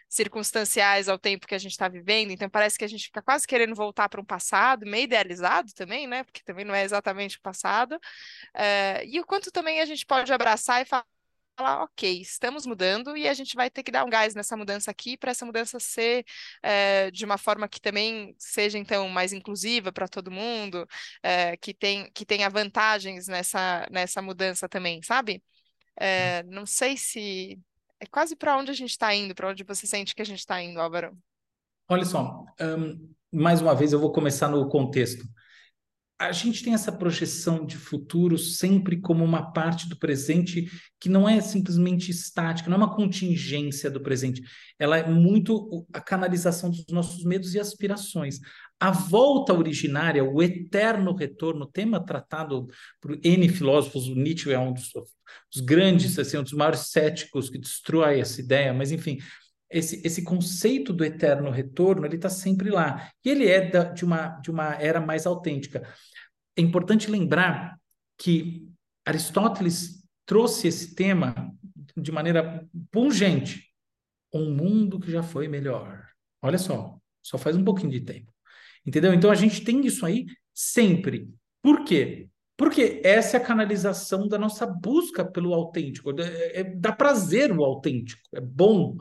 [0.09, 3.47] circunstanciais ao tempo que a gente está vivendo, então parece que a gente fica quase
[3.47, 6.23] querendo voltar para um passado, meio idealizado também, né?
[6.23, 7.99] Porque também não é exatamente o passado,
[8.53, 11.05] é, e o quanto também a gente pode abraçar e falar
[11.59, 14.89] falar, ok, estamos mudando e a gente vai ter que dar um gás nessa mudança
[14.89, 16.25] aqui para essa mudança ser
[16.63, 20.87] é, de uma forma que também seja então mais inclusiva para todo mundo,
[21.21, 25.43] é, que, tem, que tenha vantagens nessa, nessa mudança também, sabe?
[25.99, 27.59] É, não sei se
[27.99, 30.39] é quase para onde a gente está indo, para onde você sente que a gente
[30.39, 31.17] está indo, Álvaro.
[31.89, 35.25] Olha só, um, mais uma vez eu vou começar no contexto
[36.19, 41.29] a gente tem essa projeção de futuro sempre como uma parte do presente que não
[41.29, 44.41] é simplesmente estática, não é uma contingência do presente.
[44.77, 48.39] Ela é muito a canalização dos nossos medos e aspirações.
[48.77, 52.67] A volta originária, o eterno retorno, tema tratado
[52.99, 54.91] por N filósofos, Nietzsche é um dos,
[55.53, 59.19] dos grandes, assim, um dos maiores céticos que destrói essa ideia, mas enfim,
[59.69, 64.03] esse, esse conceito do eterno retorno ele está sempre lá e ele é da, de
[64.03, 65.87] uma de uma era mais autêntica
[66.59, 67.79] é importante lembrar
[68.17, 68.67] que
[69.05, 71.33] Aristóteles trouxe esse tema
[71.95, 73.65] de maneira pungente.
[74.33, 76.05] Um mundo que já foi melhor.
[76.41, 78.31] Olha só, só faz um pouquinho de tempo.
[78.85, 79.13] Entendeu?
[79.13, 81.29] Então a gente tem isso aí sempre.
[81.61, 82.27] Por quê?
[82.57, 86.11] Porque essa é a canalização da nossa busca pelo autêntico.
[86.19, 88.97] É, é, dá prazer o autêntico, é bom.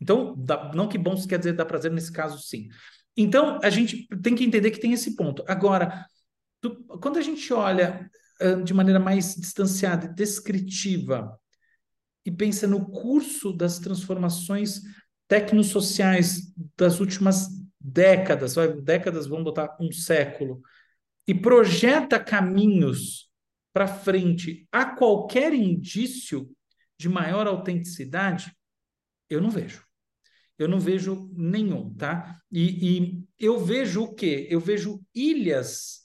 [0.00, 2.68] Então, dá, não que bom quer dizer dá prazer nesse caso, sim.
[3.16, 5.44] Então, a gente tem que entender que tem esse ponto.
[5.48, 6.06] Agora,
[6.62, 8.08] do, quando a gente olha
[8.40, 11.38] uh, de maneira mais distanciada e descritiva
[12.24, 14.82] e pensa no curso das transformações
[15.26, 17.48] tecnosociais das últimas
[17.80, 20.62] décadas, vai, décadas, vamos botar um século,
[21.26, 23.30] e projeta caminhos
[23.72, 26.50] para frente a qualquer indício
[26.98, 28.52] de maior autenticidade,
[29.28, 29.87] eu não vejo.
[30.58, 32.40] Eu não vejo nenhum, tá?
[32.50, 34.48] E, e eu vejo o quê?
[34.50, 36.00] Eu vejo ilhas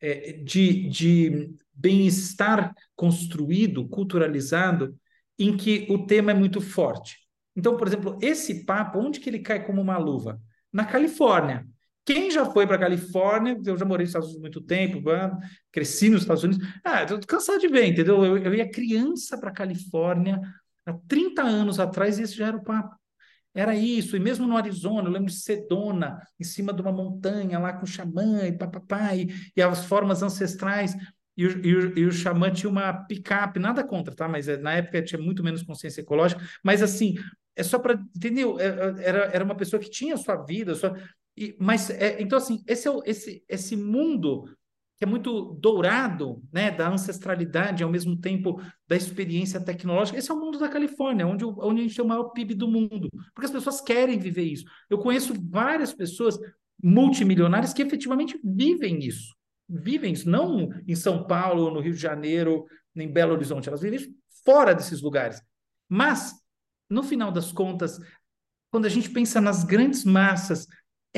[0.00, 4.96] é, de, de bem-estar construído, culturalizado,
[5.38, 7.18] em que o tema é muito forte.
[7.56, 10.40] Então, por exemplo, esse papo, onde que ele cai como uma luva?
[10.72, 11.66] Na Califórnia.
[12.04, 15.02] Quem já foi para a Califórnia, eu já morei nos Estados Unidos há muito tempo,
[15.70, 16.66] cresci nos Estados Unidos.
[16.82, 18.24] Ah, estou cansado de ver, entendeu?
[18.24, 20.40] Eu, eu ia criança para a Califórnia
[20.86, 22.96] há 30 anos atrás e esse já era o papo.
[23.54, 27.58] Era isso, e mesmo no Arizona, eu lembro de Sedona, em cima de uma montanha,
[27.58, 30.94] lá com o xamã e papapá, e, e as formas ancestrais,
[31.36, 34.28] e o, e, o, e o xamã tinha uma picape, nada contra, tá?
[34.28, 37.14] Mas eh, na época tinha muito menos consciência ecológica, mas assim,
[37.56, 38.58] é só para, entendeu?
[38.60, 40.96] É, é, era, era uma pessoa que tinha a sua vida, a sua,
[41.36, 44.44] e, mas, é, então assim, esse, é o, esse, esse mundo
[44.98, 50.18] que é muito dourado, né, da ancestralidade, ao mesmo tempo da experiência tecnológica.
[50.18, 52.66] Esse é o mundo da Califórnia, onde, onde a gente tem o maior PIB do
[52.66, 54.64] mundo, porque as pessoas querem viver isso.
[54.90, 56.36] Eu conheço várias pessoas
[56.82, 59.34] multimilionárias que efetivamente vivem isso,
[59.68, 64.00] vivem isso, não em São Paulo, no Rio de Janeiro, nem Belo Horizonte, elas vivem
[64.00, 64.10] isso
[64.44, 65.40] fora desses lugares.
[65.88, 66.32] Mas,
[66.90, 68.00] no final das contas,
[68.70, 70.66] quando a gente pensa nas grandes massas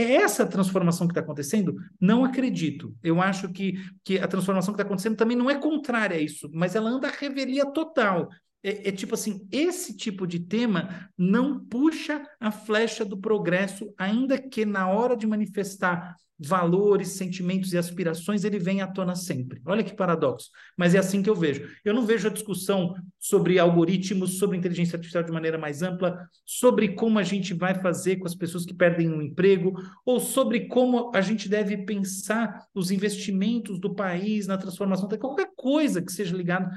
[0.01, 1.75] é essa transformação que está acontecendo?
[2.01, 2.95] Não acredito.
[3.03, 6.51] Eu acho que, que a transformação que está acontecendo também não é contrária a isso,
[6.53, 8.29] mas ela anda à revelia total.
[8.63, 14.39] É, é, tipo assim, esse tipo de tema não puxa a flecha do progresso, ainda
[14.39, 19.61] que na hora de manifestar valores, sentimentos e aspirações, ele vem à tona sempre.
[19.67, 20.49] Olha que paradoxo.
[20.77, 21.69] Mas é assim que eu vejo.
[21.85, 26.95] Eu não vejo a discussão sobre algoritmos, sobre inteligência artificial de maneira mais ampla, sobre
[26.95, 31.13] como a gente vai fazer com as pessoas que perdem um emprego, ou sobre como
[31.15, 36.71] a gente deve pensar os investimentos do país na transformação, qualquer coisa que seja ligada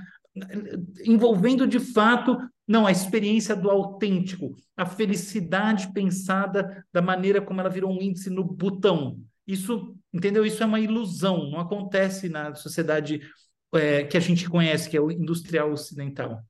[1.05, 7.69] envolvendo de fato não a experiência do autêntico, a felicidade pensada da maneira como ela
[7.69, 9.19] virou um índice no botão.
[9.45, 10.45] Isso, entendeu?
[10.45, 13.21] Isso é uma ilusão, não acontece na sociedade
[13.73, 16.41] é, que a gente conhece, que é o industrial ocidental.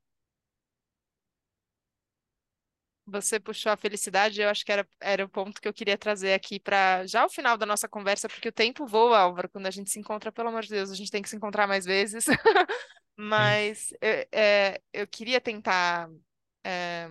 [3.05, 6.33] Você puxou a felicidade, eu acho que era, era o ponto que eu queria trazer
[6.33, 9.71] aqui para já o final da nossa conversa, porque o tempo voa, Álvaro, quando a
[9.71, 12.25] gente se encontra, pelo amor de Deus, a gente tem que se encontrar mais vezes.
[13.17, 16.09] Mas eu, é, eu queria tentar
[16.63, 17.09] é,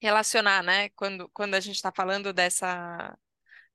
[0.00, 3.16] relacionar, né, quando, quando a gente está falando dessa,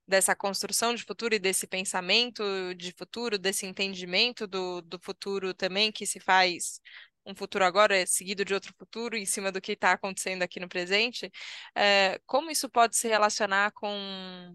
[0.06, 2.42] dessa construção de futuro e desse pensamento
[2.76, 6.80] de futuro, desse entendimento do, do futuro também que se faz
[7.26, 10.60] um futuro agora é seguido de outro futuro em cima do que está acontecendo aqui
[10.60, 11.30] no presente,
[11.74, 14.54] é, como isso pode se relacionar com,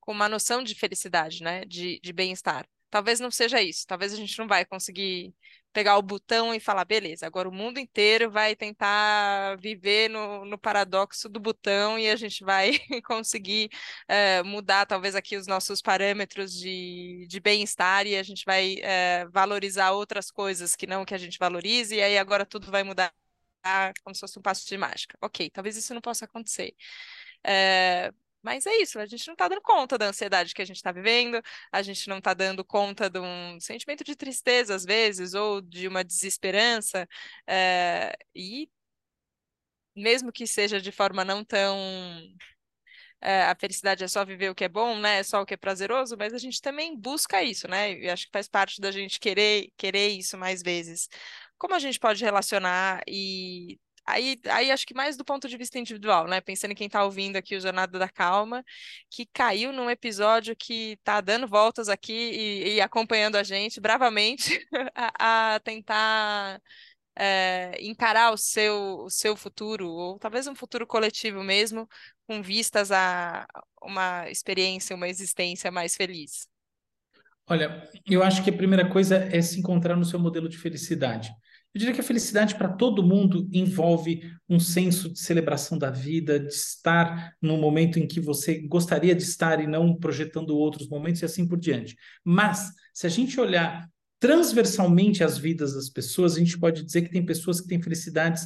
[0.00, 2.66] com uma noção de felicidade, né, de, de bem-estar?
[2.90, 5.34] Talvez não seja isso, talvez a gente não vai conseguir
[5.72, 10.58] pegar o botão e falar, beleza, agora o mundo inteiro vai tentar viver no, no
[10.58, 12.72] paradoxo do botão e a gente vai
[13.06, 13.70] conseguir
[14.10, 19.30] uh, mudar talvez aqui os nossos parâmetros de, de bem-estar e a gente vai uh,
[19.30, 23.12] valorizar outras coisas que não que a gente valorize, e aí agora tudo vai mudar
[24.02, 25.16] como se fosse um passo de mágica.
[25.20, 26.74] Ok, talvez isso não possa acontecer.
[27.46, 30.76] Uh, mas é isso, a gente não está dando conta da ansiedade que a gente
[30.76, 35.34] está vivendo, a gente não está dando conta de um sentimento de tristeza, às vezes,
[35.34, 37.08] ou de uma desesperança,
[37.46, 38.68] é, e
[39.94, 41.76] mesmo que seja de forma não tão.
[43.20, 45.18] É, a felicidade é só viver o que é bom, né?
[45.20, 47.92] É só o que é prazeroso, mas a gente também busca isso, né?
[47.92, 51.08] E acho que faz parte da gente querer, querer isso mais vezes.
[51.56, 55.78] Como a gente pode relacionar e Aí, aí acho que mais do ponto de vista
[55.78, 56.40] individual, né?
[56.40, 58.64] Pensando em quem está ouvindo aqui o Jornada da Calma,
[59.08, 64.66] que caiu num episódio que está dando voltas aqui e, e, acompanhando a gente bravamente
[64.94, 66.60] a, a tentar
[67.16, 71.88] é, encarar o seu, o seu futuro, ou talvez um futuro coletivo mesmo,
[72.26, 73.46] com vistas a
[73.82, 76.48] uma experiência, uma existência mais feliz.
[77.46, 81.30] Olha, eu acho que a primeira coisa é se encontrar no seu modelo de felicidade.
[81.74, 86.38] Eu diria que a felicidade para todo mundo envolve um senso de celebração da vida,
[86.38, 91.22] de estar no momento em que você gostaria de estar e não projetando outros momentos
[91.22, 91.96] e assim por diante.
[92.22, 93.88] Mas, se a gente olhar
[94.20, 98.44] transversalmente as vidas das pessoas, a gente pode dizer que tem pessoas que têm felicidades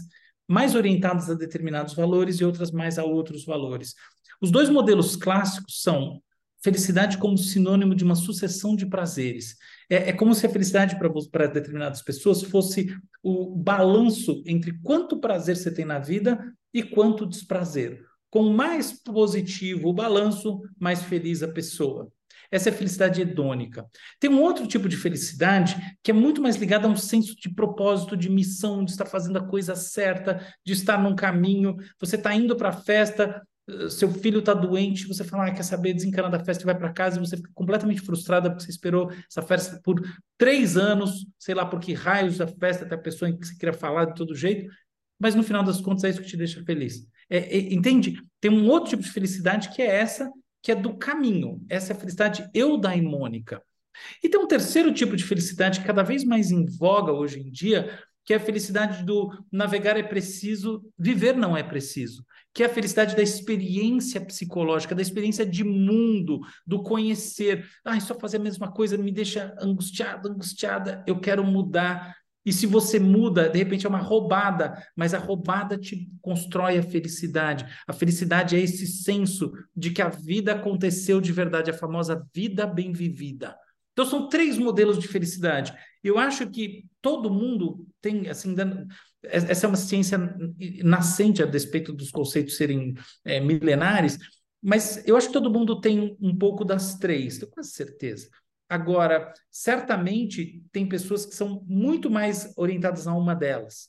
[0.48, 3.94] mais orientadas a determinados valores e outras mais a outros valores.
[4.40, 6.22] Os dois modelos clássicos são
[6.62, 9.56] felicidade como sinônimo de uma sucessão de prazeres.
[9.88, 10.96] É, é como se a felicidade
[11.30, 17.26] para determinadas pessoas fosse o balanço entre quanto prazer você tem na vida e quanto
[17.26, 18.04] desprazer.
[18.30, 22.10] Com mais positivo o balanço, mais feliz a pessoa.
[22.50, 23.84] Essa é a felicidade hedônica.
[24.20, 27.52] Tem um outro tipo de felicidade que é muito mais ligado a um senso de
[27.52, 31.76] propósito, de missão, de estar fazendo a coisa certa, de estar num caminho.
[31.98, 33.42] Você está indo para a festa,
[33.90, 36.92] seu filho está doente, você fala, ah, quer saber, desencana da festa e vai para
[36.92, 40.00] casa, e você fica completamente frustrada porque você esperou essa festa por
[40.38, 43.72] três anos, sei lá por que raios da festa, até a pessoa que você queria
[43.72, 44.70] falar de todo jeito,
[45.18, 47.08] mas no final das contas é isso que te deixa feliz.
[47.28, 48.20] É, é, entende?
[48.40, 50.30] Tem um outro tipo de felicidade que é essa,
[50.62, 51.64] que é do caminho.
[51.68, 53.62] Essa é a felicidade eudaimônica.
[54.22, 57.98] E tem um terceiro tipo de felicidade cada vez mais em voga hoje em dia,
[58.26, 63.22] que a felicidade do navegar é preciso, viver não é preciso que a felicidade da
[63.22, 67.66] experiência psicológica, da experiência de mundo, do conhecer.
[67.84, 72.16] Ah, só fazer a mesma coisa me deixa angustiada, angustiada, eu quero mudar.
[72.46, 76.82] E se você muda, de repente é uma roubada, mas a roubada te constrói a
[76.82, 77.66] felicidade.
[77.86, 82.66] A felicidade é esse senso de que a vida aconteceu de verdade, a famosa vida
[82.66, 83.54] bem vivida.
[83.92, 85.74] Então são três modelos de felicidade.
[86.06, 88.54] Eu acho que todo mundo tem, assim,
[89.24, 90.18] essa é uma ciência
[90.84, 94.16] nascente a despeito dos conceitos serem é, milenares,
[94.62, 98.28] mas eu acho que todo mundo tem um pouco das três, tenho quase certeza.
[98.68, 103.88] Agora, certamente tem pessoas que são muito mais orientadas a uma delas.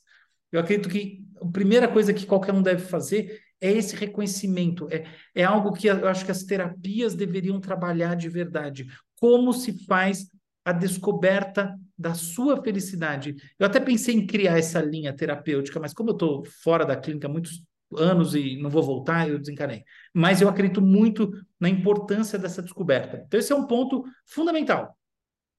[0.50, 4.88] Eu acredito que a primeira coisa que qualquer um deve fazer é esse reconhecimento.
[4.90, 5.04] É,
[5.34, 8.88] é algo que eu acho que as terapias deveriam trabalhar de verdade.
[9.20, 10.28] Como se faz
[10.64, 13.34] a descoberta da sua felicidade.
[13.58, 17.26] Eu até pensei em criar essa linha terapêutica, mas como eu estou fora da clínica
[17.26, 17.64] há muitos
[17.96, 19.82] anos e não vou voltar, eu desencanei.
[20.14, 23.24] Mas eu acredito muito na importância dessa descoberta.
[23.26, 24.96] Então, esse é um ponto fundamental.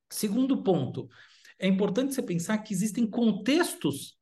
[0.10, 1.10] Segundo ponto,
[1.58, 4.18] é importante você pensar que existem contextos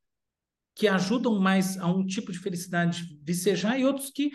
[0.73, 4.31] que ajudam mais a um tipo de felicidade vicejar e outros que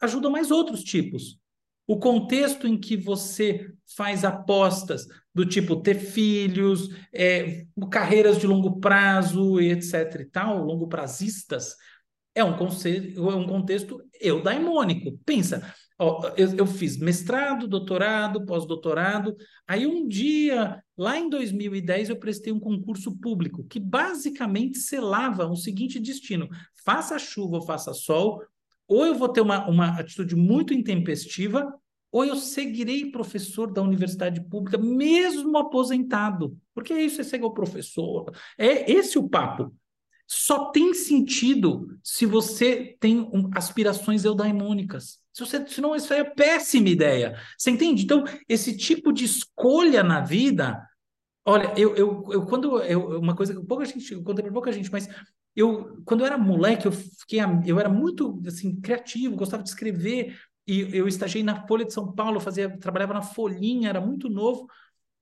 [0.00, 1.38] ajudam mais outros tipos.
[1.86, 8.78] O contexto em que você faz apostas do tipo ter filhos, é, carreiras de longo
[8.78, 10.20] prazo, etc.
[10.20, 11.74] e tal, longo prazistas,
[12.34, 15.18] é um, conceito, é um contexto eudaimônico.
[15.24, 22.16] Pensa, ó, eu, eu fiz mestrado, doutorado, pós-doutorado, aí um dia, lá em 2010, eu
[22.16, 26.48] prestei um concurso público que basicamente selava o seguinte destino:
[26.84, 28.42] faça chuva ou faça sol,
[28.86, 31.72] ou eu vou ter uma, uma atitude muito intempestiva,
[32.12, 36.56] ou eu seguirei professor da universidade pública, mesmo aposentado.
[36.74, 38.30] Porque é isso, é ser o professor.
[38.58, 39.74] É esse o papo.
[40.26, 45.20] Só tem sentido se você tem um, aspirações eudaimônicas.
[45.32, 47.38] Se você, senão isso é péssima ideia.
[47.56, 48.04] Você entende?
[48.04, 50.86] Então, esse tipo de escolha na vida.
[51.44, 54.70] Olha, eu, eu, eu quando eu, uma coisa que pouca gente, eu contei para pouca
[54.70, 55.08] gente, mas
[55.54, 60.38] eu, quando eu era moleque, eu fiquei, eu era muito assim criativo, gostava de escrever
[60.66, 64.66] e eu estagiei na Folha de São Paulo, fazia, trabalhava na Folhinha, era muito novo,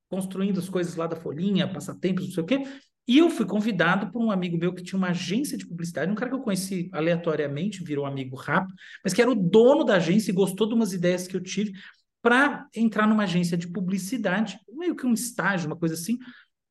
[0.09, 2.63] construindo as coisas lá da Folhinha, passatempos, não sei o quê.
[3.07, 6.15] E eu fui convidado por um amigo meu que tinha uma agência de publicidade, um
[6.15, 8.73] cara que eu conheci aleatoriamente, virou amigo rápido,
[9.03, 11.73] mas que era o dono da agência e gostou de umas ideias que eu tive
[12.21, 16.19] para entrar numa agência de publicidade, meio que um estágio, uma coisa assim.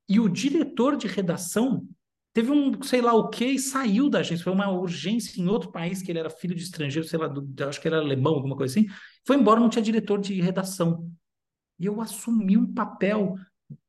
[0.08, 1.86] E o diretor de redação
[2.32, 4.44] teve um sei lá o que e saiu da agência.
[4.44, 7.46] Foi uma urgência em outro país, que ele era filho de estrangeiro, sei lá, do,
[7.64, 8.88] acho que era alemão, alguma coisa assim.
[9.26, 11.10] Foi embora, não tinha diretor de redação.
[11.78, 13.36] E eu assumi um papel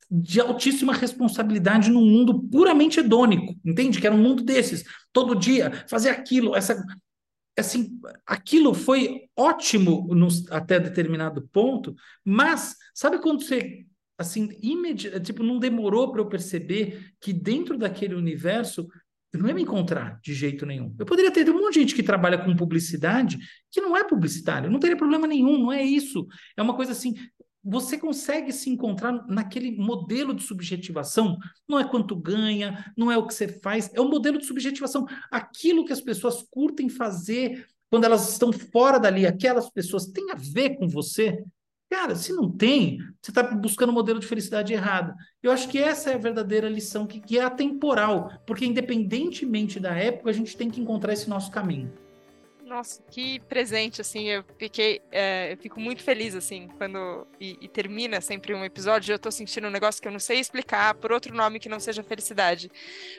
[0.09, 3.99] de altíssima responsabilidade num mundo puramente hedônico, entende?
[3.99, 4.83] Que era um mundo desses.
[5.13, 6.83] Todo dia, fazer aquilo, essa.
[7.57, 10.07] Assim, aquilo foi ótimo
[10.49, 11.93] até determinado ponto,
[12.25, 13.85] mas sabe quando você
[14.21, 18.87] assim, imedi tipo, não demorou para eu perceber que dentro daquele universo
[19.33, 20.93] eu não ia me encontrar de jeito nenhum.
[20.99, 23.37] Eu poderia ter um monte de gente que trabalha com publicidade
[23.71, 26.27] que não é publicitário, não teria problema nenhum, não é isso.
[26.57, 27.13] É uma coisa assim,
[27.63, 31.37] você consegue se encontrar naquele modelo de subjetivação.
[31.67, 35.05] Não é quanto ganha, não é o que você faz, é o modelo de subjetivação.
[35.31, 40.35] Aquilo que as pessoas curtem fazer quando elas estão fora dali, aquelas pessoas têm a
[40.35, 41.43] ver com você.
[41.91, 45.13] Cara, se não tem, você está buscando um modelo de felicidade errado.
[45.43, 49.93] Eu acho que essa é a verdadeira lição, que, que é atemporal, porque independentemente da
[49.93, 51.91] época, a gente tem que encontrar esse nosso caminho.
[52.71, 57.67] Nossa, que presente, assim, eu fiquei, é, eu fico muito feliz, assim, quando, e, e,
[57.67, 61.11] termina sempre um episódio, eu tô sentindo um negócio que eu não sei explicar por
[61.11, 62.71] outro nome que não seja felicidade,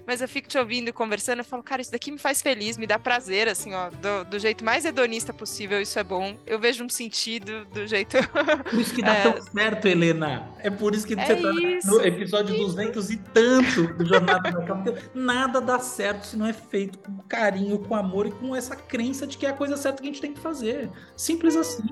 [0.07, 2.79] mas eu fico te ouvindo e conversando, eu falo, cara, isso daqui me faz feliz,
[2.79, 6.59] me dá prazer, assim, ó, do, do jeito mais hedonista possível, isso é bom, eu
[6.59, 8.17] vejo um sentido do jeito...
[8.71, 9.23] Por isso que dá é...
[9.31, 12.65] tão certo, Helena, é por isso que é você tá isso, no episódio isso.
[12.69, 17.19] 200 e tanto do Jornada da Calma, nada dá certo se não é feito com
[17.29, 20.13] carinho, com amor e com essa crença de que é a coisa certa que a
[20.13, 20.89] gente tem que fazer.
[21.17, 21.83] Simples assim.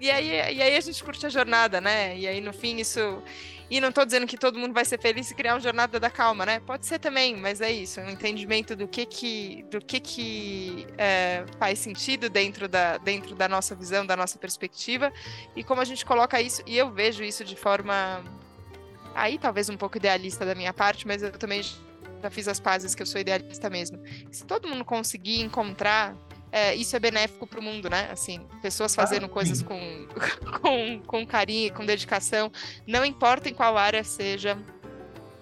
[0.00, 2.16] E aí, e aí a gente curte a jornada, né?
[2.16, 3.22] E aí no fim isso.
[3.68, 6.08] E não estou dizendo que todo mundo vai ser feliz e criar uma jornada da
[6.08, 6.60] calma, né?
[6.60, 11.44] Pode ser também, mas é isso, um entendimento do que que, do que, que é,
[11.58, 15.12] faz sentido dentro da, dentro da nossa visão, da nossa perspectiva,
[15.56, 18.22] e como a gente coloca isso, e eu vejo isso de forma
[19.14, 21.62] aí talvez um pouco idealista da minha parte, mas eu também
[22.22, 23.98] já fiz as pazes que eu sou idealista mesmo.
[24.30, 26.14] Se todo mundo conseguir encontrar
[26.54, 28.08] é, isso é benéfico para o mundo, né?
[28.12, 30.06] Assim, pessoas fazendo ah, coisas com,
[30.62, 32.48] com, com carinho, com dedicação,
[32.86, 34.56] não importa em qual área seja,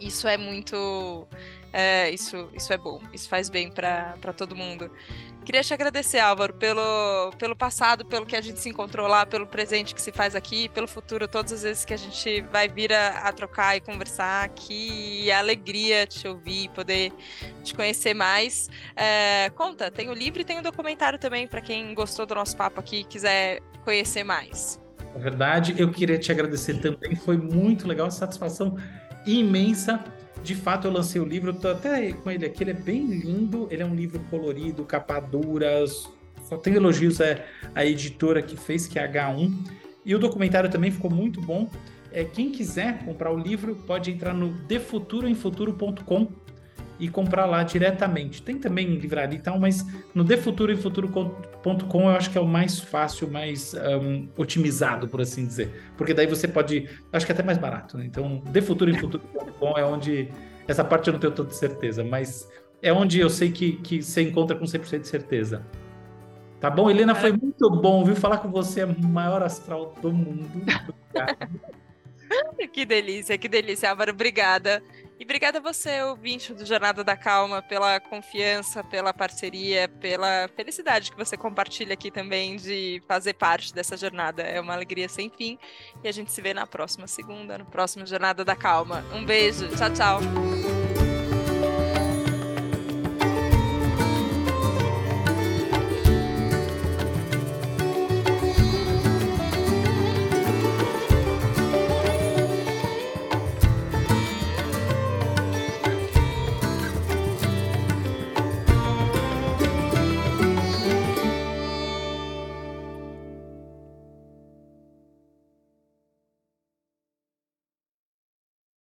[0.01, 1.29] isso é muito.
[1.73, 4.91] É, isso, isso é bom, isso faz bem para todo mundo.
[5.45, 9.45] Queria te agradecer, Álvaro, pelo, pelo passado, pelo que a gente se encontrou lá, pelo
[9.45, 12.93] presente que se faz aqui, pelo futuro, todas as vezes que a gente vai vir
[12.93, 15.23] a, a trocar e conversar aqui.
[15.25, 17.13] E a alegria te ouvir, poder
[17.65, 18.69] te conhecer mais.
[18.95, 22.57] É, conta, tem o livro e tem o documentário também, para quem gostou do nosso
[22.57, 24.81] papo aqui e quiser conhecer mais.
[25.15, 28.77] É verdade, eu queria te agradecer também, foi muito legal, satisfação
[29.27, 30.03] imensa
[30.43, 33.69] de fato, eu lancei o livro, tô até com ele aqui, ele é bem lindo,
[33.71, 35.85] ele é um livro colorido, capa dura,
[36.45, 37.39] só tem elogios a,
[37.75, 39.53] a editora que fez, que é H1.
[40.05, 41.71] E o documentário também ficou muito bom.
[42.11, 46.29] É, quem quiser comprar o livro pode entrar no defuturoemfuturo.com
[47.03, 48.43] e comprar lá diretamente.
[48.43, 49.85] Tem também livraria e tal, mas
[50.15, 55.21] no defuturo e futuro.com eu acho que é o mais fácil, mais um, otimizado, por
[55.21, 55.93] assim dizer.
[55.97, 57.99] Porque daí você pode, acho que é até mais barato.
[57.99, 58.05] Né?
[58.07, 58.89] Então, defuturo
[59.77, 60.31] é onde
[60.67, 62.49] essa parte eu não tenho tanta certeza, mas
[62.81, 65.67] é onde eu sei que, que você encontra com 100% de certeza.
[66.61, 68.15] Tá bom, Helena, foi muito bom, viu?
[68.15, 70.49] Falar com você é o maior astral do mundo.
[72.73, 74.13] que delícia, que delícia, Álvaro.
[74.13, 74.83] Obrigada.
[75.23, 81.13] E obrigada a você, ouvinte do Jornada da Calma, pela confiança, pela parceria, pela felicidade
[81.13, 84.43] que você compartilha aqui também de fazer parte dessa jornada.
[84.43, 85.57] É uma alegria sem fim.
[86.03, 89.05] E a gente se vê na próxima segunda, no próximo Jornada da Calma.
[89.15, 90.92] Um beijo, tchau, tchau.